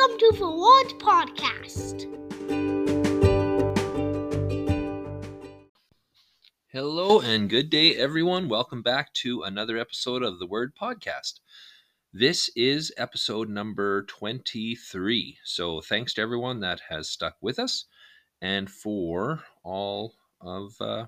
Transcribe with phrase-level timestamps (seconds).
[0.00, 2.06] Welcome to the Word Podcast.
[6.72, 8.48] Hello and good day, everyone.
[8.48, 11.40] Welcome back to another episode of the Word Podcast.
[12.14, 15.36] This is episode number 23.
[15.44, 17.84] So, thanks to everyone that has stuck with us
[18.40, 21.06] and for all of uh,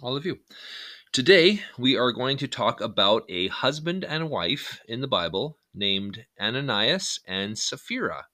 [0.00, 0.38] all of you.
[1.10, 6.24] Today, we are going to talk about a husband and wife in the Bible named
[6.40, 8.26] Ananias and Sapphira.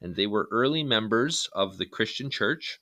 [0.00, 2.78] And they were early members of the Christian church.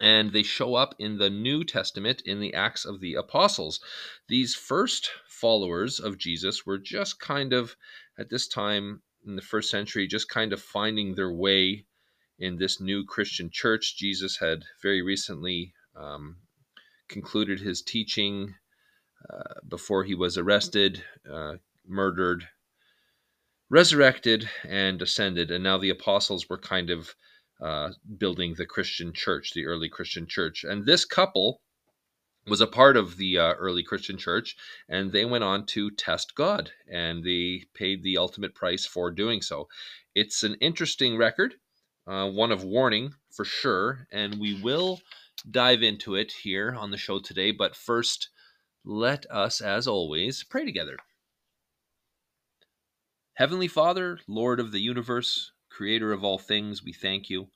[0.00, 3.80] And they show up in the New Testament in the Acts of the Apostles.
[4.28, 7.76] These first followers of Jesus were just kind of,
[8.18, 11.86] at this time in the first century, just kind of finding their way
[12.38, 13.96] in this new Christian church.
[13.96, 16.38] Jesus had very recently um,
[17.08, 18.54] concluded his teaching
[19.30, 21.54] uh, before he was arrested, uh,
[21.86, 22.48] murdered,
[23.74, 25.50] resurrected, and ascended.
[25.50, 27.12] And now the apostles were kind of
[27.60, 30.62] uh, building the Christian church, the early Christian church.
[30.62, 31.60] And this couple
[32.46, 34.56] was a part of the uh, early Christian church,
[34.88, 39.42] and they went on to test God, and they paid the ultimate price for doing
[39.42, 39.66] so.
[40.14, 41.56] It's an interesting record,
[42.06, 45.00] uh, one of warning for sure, and we will
[45.50, 47.50] dive into it here on the show today.
[47.50, 48.28] But first,
[48.84, 50.96] let us, as always, pray together.
[53.36, 57.48] Heavenly Father, Lord of the universe, creator of all things, we thank you.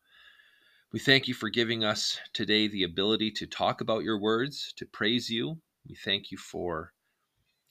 [0.92, 4.84] We thank you for giving us today the ability to talk about your words, to
[4.84, 5.60] praise you.
[5.88, 6.94] We thank you for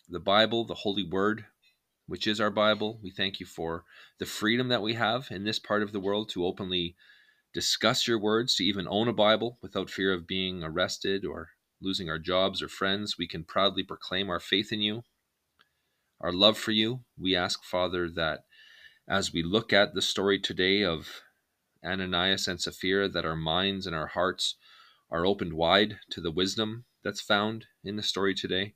[0.08, 1.48] the Bible, the Holy Word,
[2.06, 2.98] which is our Bible.
[3.04, 3.84] We thank you for
[4.20, 6.96] the freedom that we have in this part of the world to openly
[7.54, 11.50] discuss your words, to even own a Bible without fear of being arrested or
[11.82, 13.18] losing our jobs or friends.
[13.18, 15.04] We can proudly proclaim our faith in you,
[16.20, 17.02] our love for you.
[17.18, 18.46] We ask, Father, that
[19.08, 21.22] as we look at the story today of
[21.86, 24.56] Ananias and Sapphira, that our minds and our hearts
[25.10, 28.74] are opened wide to the wisdom that's found in the story today.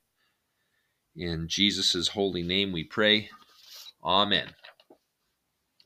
[1.14, 3.28] In Jesus' holy name we pray.
[4.02, 4.54] Amen.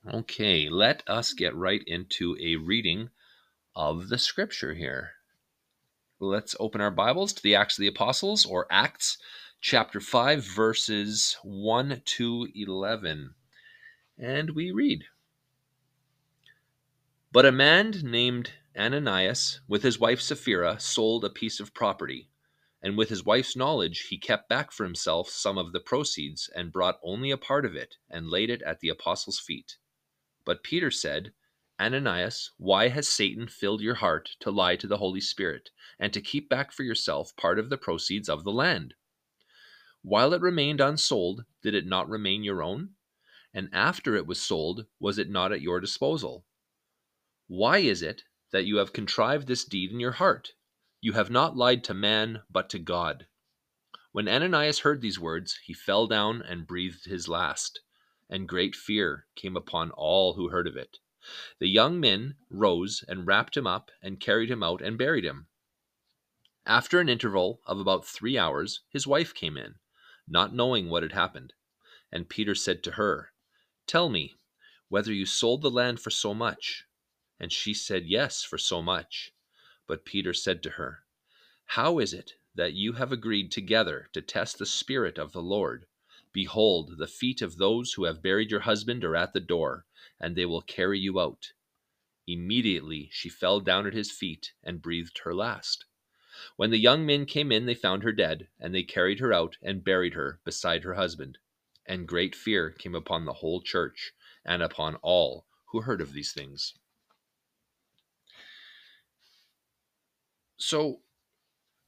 [0.08, 3.10] Okay, let us get right into a reading
[3.74, 5.14] of the scripture here.
[6.20, 9.18] Let's open our Bibles to the Acts of the Apostles or Acts
[9.60, 13.34] chapter 5, verses 1 to 11.
[14.18, 15.04] And we read
[17.32, 22.28] But a man named Ananias, with his wife Sapphira, sold a piece of property.
[22.82, 26.72] And with his wife's knowledge, he kept back for himself some of the proceeds and
[26.72, 29.78] brought only a part of it and laid it at the apostles' feet.
[30.44, 31.32] But Peter said,
[31.80, 36.20] Ananias, why has Satan filled your heart to lie to the Holy Spirit and to
[36.20, 38.94] keep back for yourself part of the proceeds of the land?
[40.08, 42.94] While it remained unsold, did it not remain your own?
[43.52, 46.46] And after it was sold, was it not at your disposal?
[47.48, 48.22] Why is it
[48.52, 50.52] that you have contrived this deed in your heart?
[51.00, 53.26] You have not lied to man, but to God.
[54.12, 57.80] When Ananias heard these words, he fell down and breathed his last
[58.28, 60.98] and great fear came upon all who heard of it.
[61.58, 65.48] The young men rose and wrapped him up and carried him out and buried him.
[66.64, 69.76] After an interval of about three hours, his wife came in,
[70.26, 71.52] not knowing what had happened.
[72.10, 73.32] And Peter said to her,
[73.86, 74.34] Tell me
[74.88, 76.84] whether you sold the land for so much.
[77.38, 79.32] And she said, Yes, for so much.
[79.86, 81.04] But Peter said to her,
[81.66, 85.86] How is it that you have agreed together to test the Spirit of the Lord?
[86.32, 89.86] Behold, the feet of those who have buried your husband are at the door,
[90.20, 91.52] and they will carry you out.
[92.26, 95.84] Immediately she fell down at his feet and breathed her last.
[96.56, 99.56] When the young men came in, they found her dead, and they carried her out
[99.62, 101.38] and buried her beside her husband.
[101.86, 104.12] And great fear came upon the whole church
[104.44, 106.74] and upon all who heard of these things.
[110.58, 111.02] So,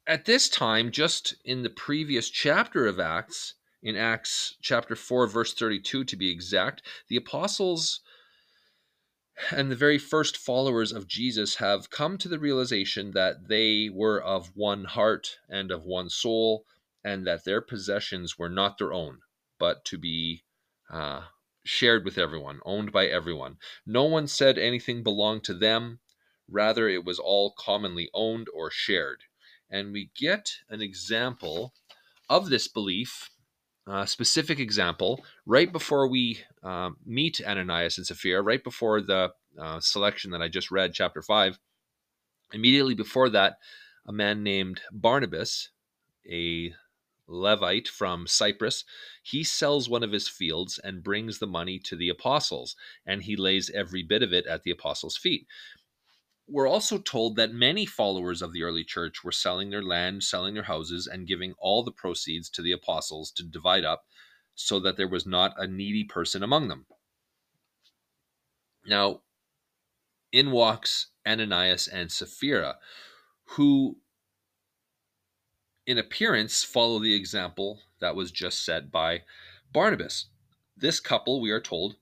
[0.06, 5.54] at this time, just in the previous chapter of Acts, in Acts chapter 4, verse
[5.54, 8.00] 32 to be exact, the apostles
[9.50, 14.22] and the very first followers of Jesus have come to the realization that they were
[14.22, 16.64] of one heart and of one soul,
[17.04, 19.20] and that their possessions were not their own,
[19.58, 20.42] but to be
[20.90, 21.22] uh,
[21.64, 23.56] shared with everyone, owned by everyone.
[23.86, 26.00] No one said anything belonged to them,
[26.48, 29.24] rather, it was all commonly owned or shared.
[29.70, 31.74] And we get an example
[32.28, 33.30] of this belief
[33.88, 39.80] uh, specific example, right before we uh, meet Ananias and Sapphira, right before the uh,
[39.80, 41.58] selection that I just read, chapter 5,
[42.52, 43.58] immediately before that,
[44.06, 45.70] a man named Barnabas,
[46.30, 46.72] a
[47.26, 48.84] Levite from Cyprus,
[49.22, 52.74] he sells one of his fields and brings the money to the apostles,
[53.06, 55.46] and he lays every bit of it at the apostles' feet.
[56.50, 60.54] We're also told that many followers of the early church were selling their land, selling
[60.54, 64.04] their houses, and giving all the proceeds to the apostles to divide up
[64.54, 66.86] so that there was not a needy person among them.
[68.86, 69.20] Now,
[70.32, 72.78] in walks Ananias and Sapphira,
[73.44, 73.98] who
[75.86, 79.22] in appearance follow the example that was just set by
[79.72, 80.26] Barnabas.
[80.76, 81.96] This couple, we are told,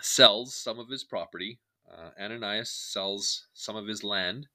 [0.00, 1.60] sells some of his property.
[1.92, 4.46] Uh, Ananias sells some of his land.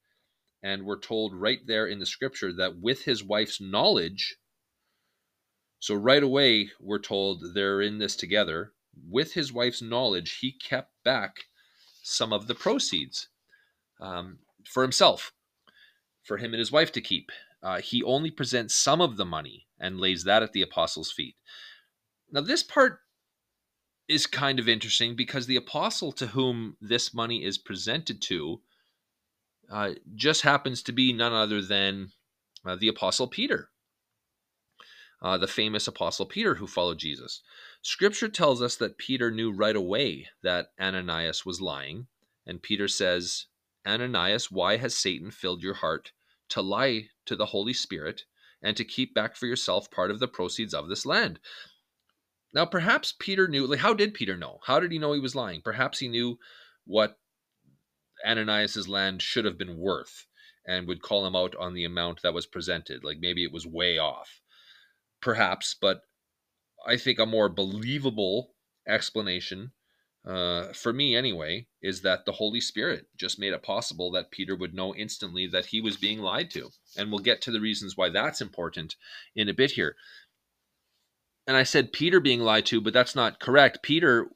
[0.64, 4.38] And we're told right there in the scripture that with his wife's knowledge,
[5.80, 8.74] so right away, we're told they're in this together.
[9.08, 11.44] With his wife's knowledge, he kept back
[12.02, 13.30] some of the proceeds
[14.02, 15.32] um, for himself,
[16.24, 17.32] for him and his wife to keep
[17.64, 21.36] uh, he only presents some of the money and lays that at the apostles' feet.
[22.32, 23.02] Now, this part
[24.08, 28.62] is kind of interesting because the apostle to whom this money is presented to
[29.70, 32.12] uh, just happens to be none other than
[32.66, 33.70] uh, the apostle Peter,
[35.22, 37.42] uh, the famous apostle Peter who followed Jesus.
[37.82, 42.08] Scripture tells us that Peter knew right away that Ananias was lying,
[42.46, 43.48] and Peter says,
[43.86, 46.12] Ananias, why has Satan filled your heart
[46.50, 48.24] to lie to the Holy Spirit
[48.62, 51.40] and to keep back for yourself part of the proceeds of this land.
[52.54, 54.60] Now, perhaps Peter knew, like, how did Peter know?
[54.64, 55.62] How did he know he was lying?
[55.62, 56.40] Perhaps he knew
[56.86, 57.20] what
[58.26, 60.26] Ananias's land should have been worth
[60.66, 63.04] and would call him out on the amount that was presented.
[63.04, 64.42] Like maybe it was way off.
[65.22, 66.02] Perhaps, but
[66.86, 68.54] I think a more believable
[68.88, 69.72] explanation
[70.28, 74.58] uh, for me anyway, is that the Holy Spirit just made it possible that Peter
[74.58, 76.70] would know instantly that he was being lied to.
[76.98, 78.98] And we'll get to the reasons why that's important
[79.36, 79.96] in a bit here.
[81.48, 83.84] And I said Peter being lied to, but that's not correct.
[83.84, 84.30] Peter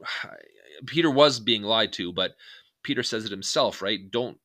[0.86, 2.36] Peter was being lied to, but
[2.82, 4.10] Peter says it himself, right?
[4.10, 4.38] Don't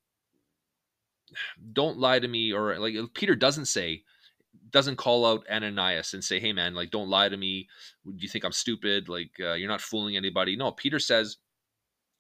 [1.74, 4.04] don't lie to me or like Peter doesn't say
[4.72, 7.68] doesn't call out Ananias and say, "Hey, man, like, don't lie to me.
[8.06, 9.10] Do you think I'm stupid?
[9.10, 11.38] Like, uh, you're not fooling anybody." No, Peter says,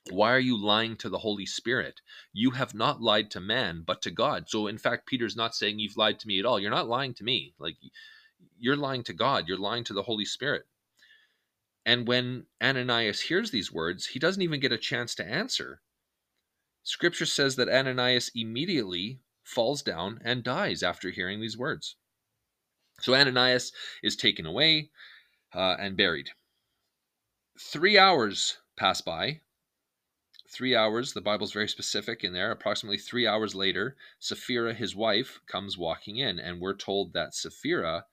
[0.09, 2.01] "Why are you lying to the Holy Spirit?
[2.33, 5.79] You have not lied to man, but to God." So, in fact, Peter's not saying
[5.79, 6.59] you've lied to me at all.
[6.59, 7.53] You're not lying to me.
[7.57, 7.77] Like,
[8.57, 9.47] you're lying to God.
[9.47, 10.63] You're lying to the Holy Spirit.
[11.85, 15.81] And when Ananias hears these words, he doesn't even get a chance to answer.
[16.83, 21.95] Scripture says that Ananias immediately falls down and dies after hearing these words.
[23.01, 23.71] So Ananias
[24.03, 24.91] is taken away
[25.53, 26.29] uh, and buried.
[27.59, 29.41] Three hours pass by.
[30.47, 32.51] Three hours, the Bible's very specific in there.
[32.51, 38.05] Approximately three hours later, Sapphira, his wife, comes walking in, and we're told that Sapphira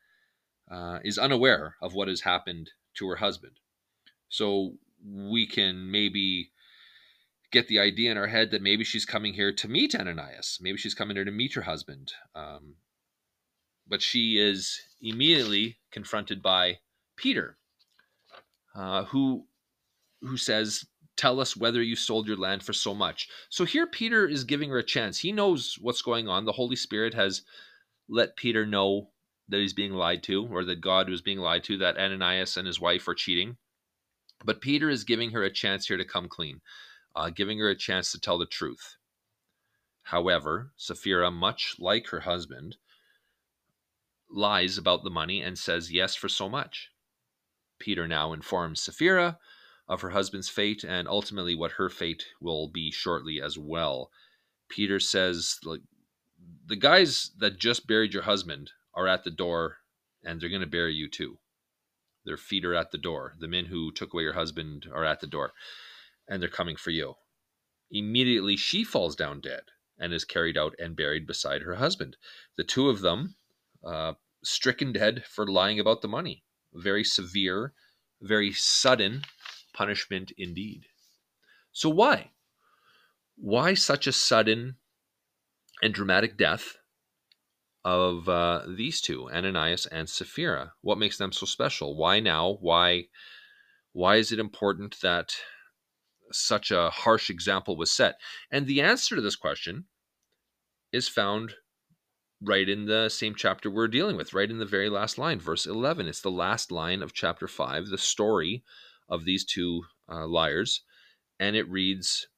[0.70, 3.60] uh, is unaware of what has happened to her husband.
[4.28, 4.74] So
[5.04, 6.50] we can maybe
[7.50, 10.58] get the idea in our head that maybe she's coming here to meet Ananias.
[10.60, 12.12] Maybe she's coming here to meet her husband.
[12.34, 12.74] Um,
[13.86, 16.78] but she is immediately confronted by
[17.16, 17.56] Peter,
[18.74, 19.46] uh, who
[20.20, 20.84] who says,
[21.16, 24.70] "Tell us whether you sold your land for so much." So here, Peter is giving
[24.70, 25.18] her a chance.
[25.18, 26.44] He knows what's going on.
[26.44, 27.42] The Holy Spirit has
[28.08, 29.10] let Peter know
[29.48, 32.66] that he's being lied to, or that God was being lied to, that Ananias and
[32.66, 33.56] his wife are cheating.
[34.44, 36.60] But Peter is giving her a chance here to come clean,
[37.16, 38.96] uh, giving her a chance to tell the truth.
[40.02, 42.76] However, Sapphira, much like her husband,
[44.30, 46.90] lies about the money and says yes for so much.
[47.78, 49.38] Peter now informs Sapphira
[49.88, 54.10] of her husband's fate and ultimately what her fate will be shortly as well.
[54.68, 55.80] Peter says, like,
[56.66, 59.78] the guys that just buried your husband are at the door
[60.24, 61.38] and they're going to bury you too.
[62.24, 63.34] Their feet are at the door.
[63.38, 65.52] The men who took away your husband are at the door
[66.28, 67.14] and they're coming for you.
[67.90, 69.62] Immediately, she falls down dead
[69.98, 72.16] and is carried out and buried beside her husband.
[72.56, 73.36] The two of them
[73.84, 74.14] uh,
[74.44, 76.44] stricken dead for lying about the money.
[76.74, 77.72] Very severe,
[78.20, 79.22] very sudden
[79.72, 80.86] punishment indeed.
[81.72, 82.32] So, why?
[83.36, 84.76] Why such a sudden
[85.80, 86.76] and dramatic death
[87.88, 90.72] of uh, these two, Ananias and Sapphira?
[90.82, 91.96] What makes them so special?
[91.96, 92.58] Why now?
[92.60, 93.04] Why?
[93.92, 95.34] Why is it important that
[96.30, 98.16] such a harsh example was set?
[98.50, 99.86] And the answer to this question
[100.92, 101.54] is found
[102.42, 105.64] right in the same chapter we're dealing with, right in the very last line, verse
[105.64, 106.06] 11.
[106.06, 108.62] It's the last line of chapter 5, the story
[109.08, 110.82] of these two uh, liars.
[111.40, 112.28] And it reads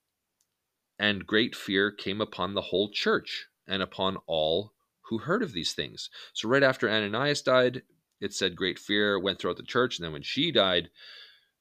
[0.97, 4.75] And great fear came upon the whole church and upon all
[5.11, 6.09] who heard of these things.
[6.33, 7.83] So, right after Ananias died,
[8.21, 9.99] it said great fear went throughout the church.
[9.99, 10.89] And then when she died,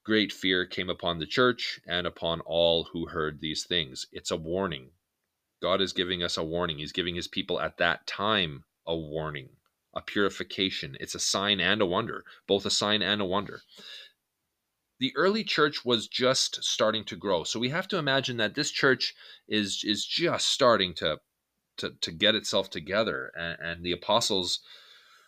[0.06, 4.06] great fear came upon the church and upon all who heard these things.
[4.12, 4.91] It's a warning.
[5.62, 6.77] God is giving us a warning.
[6.77, 9.50] He's giving his people at that time a warning,
[9.96, 10.96] a purification.
[11.00, 13.62] It's a sign and a wonder, both a sign and a wonder.
[15.00, 17.46] The early church was just starting to grow.
[17.46, 19.15] So we have to imagine that this church
[19.48, 21.20] is is just starting to
[21.80, 23.32] to, to get itself together.
[23.38, 24.60] And, and the apostles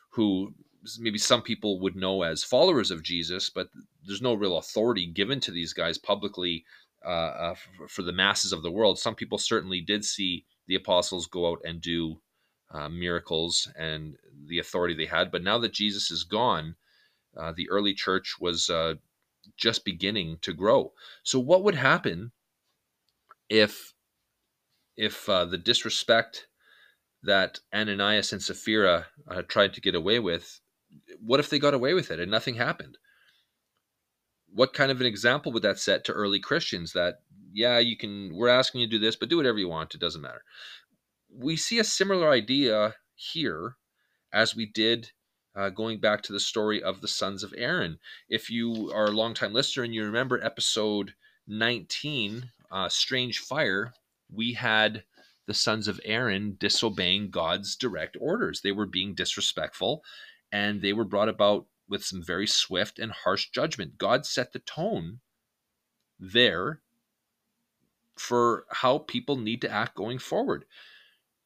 [0.09, 0.53] who
[0.99, 3.69] maybe some people would know as followers of Jesus, but
[4.05, 6.65] there's no real authority given to these guys publicly
[7.05, 8.99] uh, uh, for, for, the masses of the world.
[8.99, 12.19] Some people certainly did see the apostles go out and do
[12.71, 14.15] uh, miracles and
[14.47, 16.75] the authority they had, but now that Jesus is gone,
[17.35, 18.95] uh, the early church was uh,
[19.57, 20.93] just beginning to grow.
[21.23, 22.31] So, what would happen
[23.49, 23.93] if
[25.01, 26.47] if uh, the disrespect
[27.23, 29.07] that Ananias and Sapphira
[29.47, 30.61] tried to get away with
[31.19, 32.97] what if they got away with it and nothing happened?
[34.53, 37.21] What kind of an example would that set to early Christians that,
[37.53, 40.01] yeah, you can, we're asking you to do this, but do whatever you want, it
[40.01, 40.43] doesn't matter.
[41.33, 43.77] We see a similar idea here
[44.33, 45.11] as we did
[45.55, 47.99] uh, going back to the story of the sons of Aaron.
[48.29, 51.13] If you are a longtime listener and you remember episode
[51.47, 53.93] 19, uh, Strange Fire,
[54.31, 55.03] we had
[55.47, 58.61] the sons of Aaron disobeying God's direct orders.
[58.61, 60.03] They were being disrespectful
[60.51, 63.97] and they were brought about with some very swift and harsh judgment.
[63.97, 65.19] God set the tone
[66.19, 66.81] there
[68.15, 70.65] for how people need to act going forward,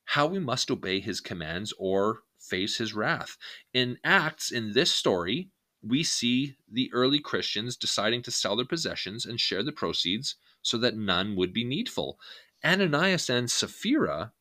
[0.03, 3.37] how we must obey his commands or face his wrath.
[3.73, 5.49] In Acts, in this story,
[5.81, 10.77] we see the early Christians deciding to sell their possessions and share the proceeds so
[10.79, 12.19] that none would be needful.
[12.65, 14.33] Ananias and Sapphira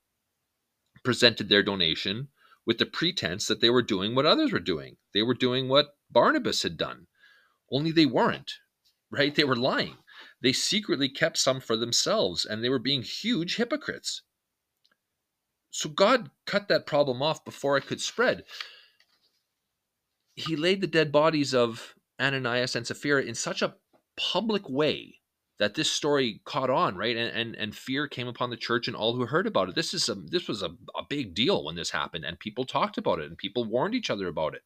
[1.04, 2.28] presented their donation
[2.64, 4.96] with the pretense that they were doing what others were doing.
[5.12, 7.06] They were doing what Barnabas had done,
[7.70, 8.52] only they weren't,
[9.10, 9.34] right?
[9.34, 9.98] They were lying.
[10.40, 14.22] They secretly kept some for themselves, and they were being huge hypocrites.
[15.70, 18.44] So God cut that problem off before it could spread.
[20.34, 23.74] He laid the dead bodies of Ananias and Sapphira in such a
[24.16, 25.20] public way
[25.58, 27.16] that this story caught on, right?
[27.16, 29.74] And, and and fear came upon the church and all who heard about it.
[29.74, 32.98] This is a this was a, a big deal when this happened, and people talked
[32.98, 34.62] about it and people warned each other about it.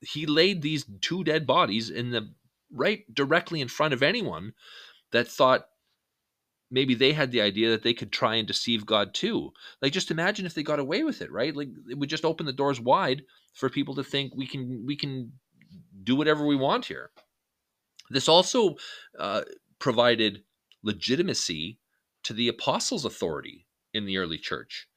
[0.00, 2.32] He laid these two dead bodies in the
[2.70, 4.52] right directly in front of anyone
[5.12, 5.66] that thought
[6.70, 9.52] maybe they had the idea that they could try and deceive God too.
[9.80, 11.54] Like just imagine if they got away with it, right?
[11.54, 13.22] Like it would just open the doors wide
[13.52, 15.32] for people to think we can we can
[16.02, 17.10] do whatever we want here.
[18.12, 18.76] This also
[19.18, 19.42] uh,
[19.78, 20.44] provided
[20.82, 21.78] legitimacy
[22.24, 24.88] to the apostles' authority in the early church.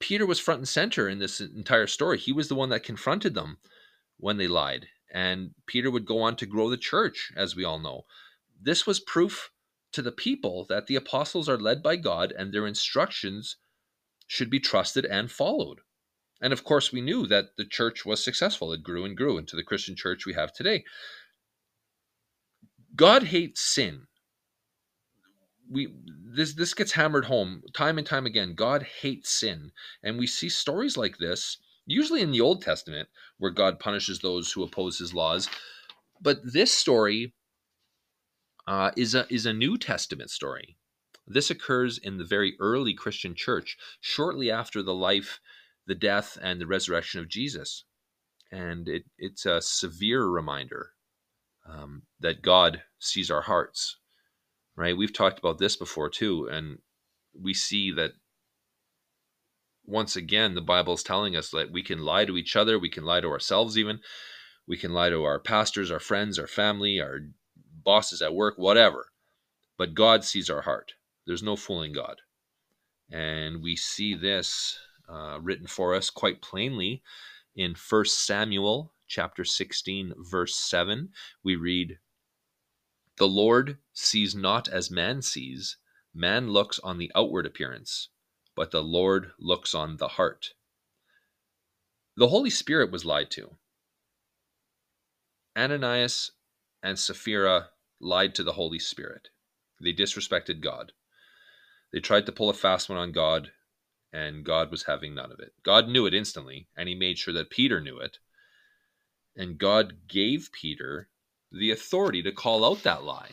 [0.00, 2.18] Peter was front and center in this entire story.
[2.18, 3.58] He was the one that confronted them
[4.16, 4.88] when they lied.
[5.12, 8.04] And Peter would go on to grow the church, as we all know.
[8.60, 9.50] This was proof
[9.92, 13.56] to the people that the apostles are led by God and their instructions
[14.26, 15.80] should be trusted and followed.
[16.40, 18.72] And of course, we knew that the church was successful.
[18.72, 20.84] It grew and grew into the Christian church we have today.
[22.94, 24.06] God hates sin.
[25.70, 25.92] We
[26.34, 28.54] this this gets hammered home time and time again.
[28.54, 33.50] God hates sin, and we see stories like this usually in the Old Testament where
[33.50, 35.48] God punishes those who oppose His laws.
[36.20, 37.34] But this story
[38.66, 40.76] uh, is a is a New Testament story.
[41.26, 45.40] This occurs in the very early Christian church, shortly after the life,
[45.86, 47.84] the death, and the resurrection of Jesus,
[48.50, 50.92] and it, it's a severe reminder
[51.68, 53.96] um, that God sees our hearts,
[54.76, 54.96] right?
[54.96, 56.78] We've talked about this before too, and
[57.40, 58.12] we see that
[59.84, 62.90] once again, the Bible is telling us that we can lie to each other, we
[62.90, 64.00] can lie to ourselves, even
[64.66, 67.20] we can lie to our pastors, our friends, our family, our
[67.84, 69.06] bosses at work, whatever.
[69.78, 70.92] But God sees our heart.
[71.26, 72.16] There's no fooling God.
[73.10, 77.02] And we see this uh, written for us quite plainly
[77.56, 81.08] in First Samuel chapter 16, verse 7,
[81.42, 81.98] we read,
[83.16, 85.78] The Lord sees not as man sees.
[86.14, 88.08] Man looks on the outward appearance,
[88.54, 90.54] but the Lord looks on the heart.
[92.16, 93.56] The Holy Spirit was lied to.
[95.56, 96.32] Ananias
[96.82, 99.28] and Sapphira lied to the Holy Spirit.
[99.80, 100.92] They disrespected God.
[101.92, 103.52] They tried to pull a fast one on God,
[104.12, 105.52] and God was having none of it.
[105.62, 108.18] God knew it instantly, and he made sure that Peter knew it.
[109.38, 111.08] And God gave Peter
[111.52, 113.30] the authority to call out that lie.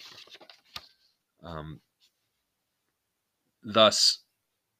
[1.43, 1.81] Um,
[3.63, 4.19] thus,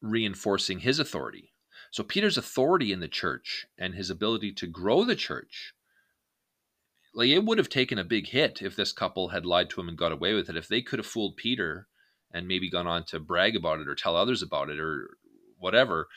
[0.01, 1.51] reinforcing his authority.
[1.91, 5.74] So Peter's authority in the church and his ability to grow the church,
[7.13, 9.89] like it would have taken a big hit if this couple had lied to him
[9.89, 10.58] and got away with it.
[10.58, 11.88] If they could have fooled Peter
[12.32, 15.17] and maybe gone on to brag about it or tell others about it or
[15.58, 16.08] whatever,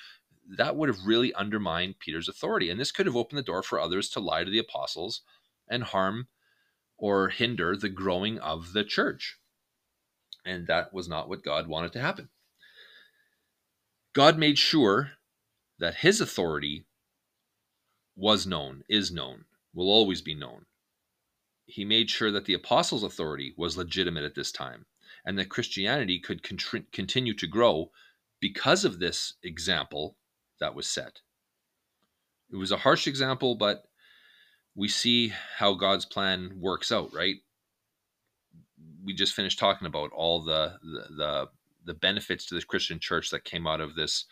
[0.57, 2.71] that would have really undermined Peter's authority.
[2.71, 5.23] And this could have opened the door for others to lie to the apostles
[5.69, 6.29] and harm
[6.97, 9.37] or hinder the growing of the church.
[10.45, 12.31] And that was not what God wanted to happen.
[14.15, 15.13] God made sure
[15.79, 16.87] that his authority
[18.17, 20.65] was known, is known, will always be known.
[21.67, 24.87] He made sure that the apostles' authority was legitimate at this time
[25.25, 27.91] and that Christianity could contr- continue to grow
[28.41, 30.17] because of this example
[30.61, 31.21] that was set.
[32.53, 33.85] It was a harsh example, but
[34.75, 37.37] we see how God's plan works out, right?
[39.05, 41.49] We just finished talking about all the the the,
[41.85, 44.25] the benefits to the Christian church that came out of this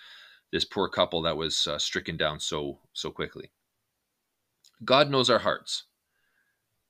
[0.53, 3.51] this poor couple that was uh, stricken down so so quickly.
[4.85, 5.85] God knows our hearts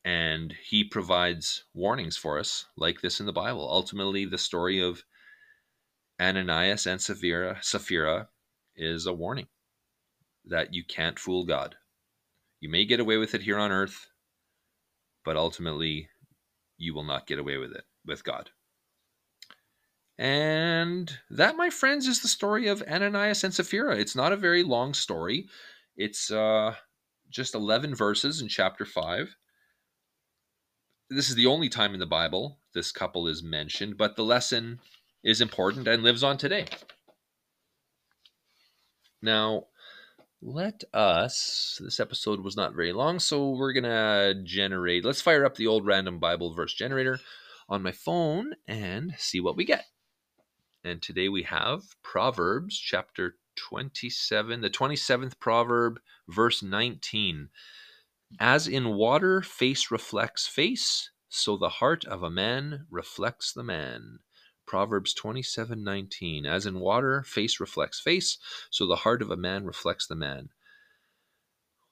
[0.06, 5.02] and he provides warnings for us like this in the bible ultimately the story of
[6.20, 8.28] ananias and sapphira, sapphira
[8.76, 9.46] is a warning
[10.44, 11.76] that you can't fool god.
[12.60, 14.08] You may get away with it here on earth
[15.24, 16.08] but ultimately
[16.78, 18.50] you will not get away with it with god.
[20.18, 23.96] And that my friends is the story of ananias and sapphira.
[23.96, 25.48] It's not a very long story.
[25.96, 26.74] It's uh,
[27.28, 29.36] just 11 verses in chapter 5
[31.08, 34.80] this is the only time in the Bible this couple is mentioned, but the lesson
[35.22, 36.66] is important and lives on today.
[39.26, 39.64] Now,
[40.40, 45.44] let us, this episode was not very long, so we're going to generate, let's fire
[45.44, 47.18] up the old random Bible verse generator
[47.68, 49.86] on my phone and see what we get.
[50.84, 57.48] And today we have Proverbs chapter 27, the 27th proverb, verse 19.
[58.38, 64.20] As in water face reflects face, so the heart of a man reflects the man.
[64.66, 68.38] Proverbs 27:19 As in water face reflects face,
[68.70, 70.50] so the heart of a man reflects the man.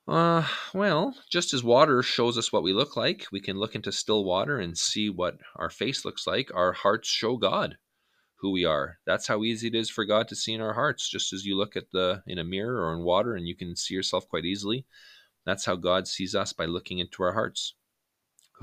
[0.06, 3.90] Uh, well, just as water shows us what we look like, we can look into
[3.90, 6.52] still water and see what our face looks like.
[6.54, 7.78] Our hearts show God
[8.44, 8.98] who we are.
[9.06, 11.08] That's how easy it is for God to see in our hearts.
[11.08, 13.74] Just as you look at the in a mirror or in water and you can
[13.74, 14.84] see yourself quite easily.
[15.46, 17.74] That's how God sees us by looking into our hearts.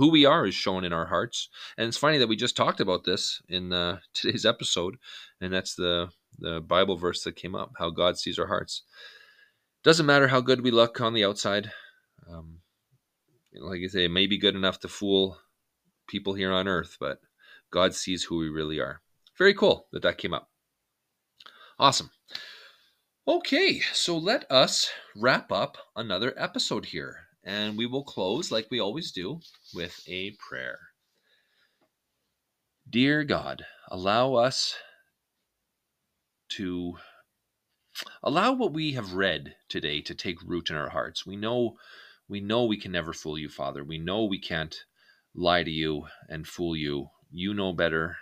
[0.01, 1.47] Who we are is shown in our hearts.
[1.77, 4.97] And it's funny that we just talked about this in uh, today's episode,
[5.39, 6.09] and that's the,
[6.39, 8.81] the Bible verse that came up how God sees our hearts.
[9.83, 11.71] Doesn't matter how good we look on the outside.
[12.27, 12.61] Um,
[13.53, 15.37] like I say, it may be good enough to fool
[16.07, 17.19] people here on earth, but
[17.69, 19.01] God sees who we really are.
[19.37, 20.49] Very cool that that came up.
[21.77, 22.09] Awesome.
[23.27, 28.79] Okay, so let us wrap up another episode here, and we will close like we
[28.79, 29.39] always do
[29.73, 30.79] with a prayer.
[32.89, 34.75] Dear God, allow us
[36.49, 36.95] to
[38.23, 41.25] allow what we have read today to take root in our hearts.
[41.25, 41.77] We know
[42.27, 43.83] we know we can never fool you, Father.
[43.83, 44.85] We know we can't
[45.35, 47.09] lie to you and fool you.
[47.31, 48.17] You know better.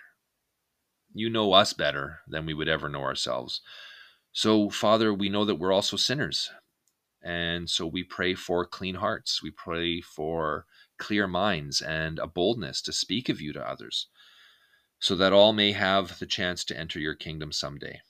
[1.14, 3.62] You know us better than we would ever know ourselves.
[4.32, 6.50] So, Father, we know that we're also sinners.
[7.22, 9.44] And so we pray for clean hearts.
[9.44, 10.66] We pray for
[10.98, 14.08] clear minds and a boldness to speak of you to others
[15.00, 18.02] so that all may have the chance to enter your kingdom someday.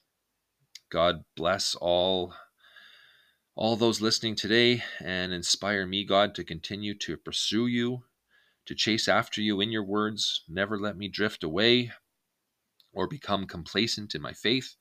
[0.89, 2.33] God bless all
[3.55, 8.03] all those listening today and inspire me God to continue to pursue you,
[8.65, 11.91] to chase after you in your words, never let me drift away
[12.93, 14.75] or become complacent in my faith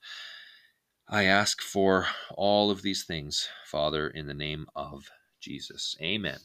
[1.11, 5.97] I ask for all of these things, Father, in the name of Jesus.
[6.03, 6.39] Amen.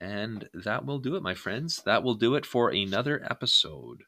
[0.00, 1.82] And that will do it, my friends.
[1.84, 4.02] That will do it for another episode.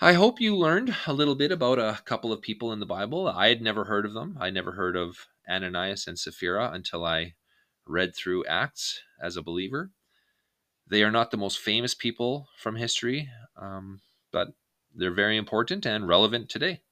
[0.00, 3.28] I hope you learned a little bit about a couple of people in the Bible.
[3.28, 4.36] I had never heard of them.
[4.40, 7.34] I never heard of Ananias and Sapphira until I
[7.86, 9.92] read through Acts as a believer.
[10.88, 14.00] They are not the most famous people from history, um,
[14.32, 14.48] but
[14.96, 16.82] they're very important and relevant today.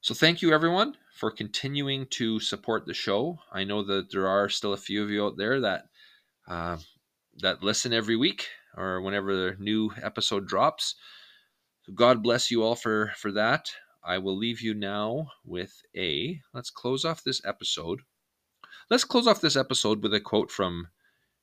[0.00, 3.38] So, thank you everyone for continuing to support the show.
[3.50, 5.86] I know that there are still a few of you out there that
[6.46, 6.76] uh,
[7.38, 10.94] that listen every week or whenever the new episode drops.
[11.82, 13.70] So God bless you all for for that.
[14.04, 16.40] I will leave you now with a.
[16.54, 18.02] Let's close off this episode.
[18.88, 20.88] Let's close off this episode with a quote from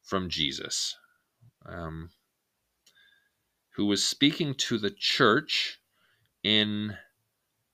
[0.04, 0.96] from Jesus.
[1.66, 2.10] Um,
[3.76, 5.80] who was speaking to the church
[6.44, 6.98] in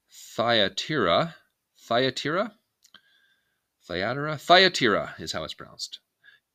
[0.10, 1.36] Thyatira.
[1.78, 2.54] Thyatira?
[3.84, 4.38] Thyatira?
[4.38, 6.00] Thyatira is how it's pronounced.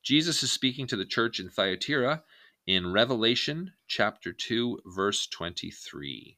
[0.01, 2.23] Jesus is speaking to the church in Thyatira
[2.65, 6.37] in Revelation chapter 2, verse 23.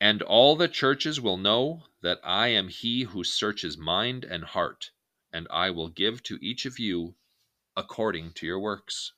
[0.00, 4.90] And all the churches will know that I am he who searches mind and heart,
[5.32, 7.16] and I will give to each of you
[7.76, 9.12] according to your works.